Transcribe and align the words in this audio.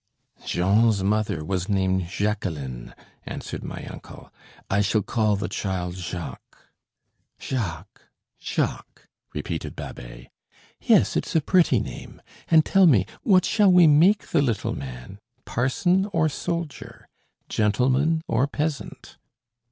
"Jean's 0.43 1.03
mother 1.03 1.45
was 1.45 1.69
named 1.69 2.07
Jacqueline," 2.07 2.95
answered 3.23 3.63
my 3.63 3.85
uncle. 3.85 4.33
"I 4.67 4.81
shall 4.81 5.03
call 5.03 5.35
the 5.35 5.47
child 5.47 5.93
Jacques." 5.93 6.71
"Jacques, 7.39 8.09
Jacques," 8.39 9.07
repeated 9.35 9.75
Babet. 9.75 10.31
"Yes, 10.81 11.15
it's 11.15 11.35
a 11.35 11.39
pretty 11.41 11.79
name. 11.79 12.19
And, 12.47 12.65
tell 12.65 12.87
me, 12.87 13.05
what 13.21 13.45
shall 13.45 13.71
we 13.71 13.85
make 13.85 14.29
the 14.29 14.41
little 14.41 14.73
man: 14.75 15.19
parson 15.45 16.07
or 16.07 16.27
soldier, 16.29 17.07
gentleman 17.47 18.23
or 18.27 18.47
peasant?" 18.47 19.17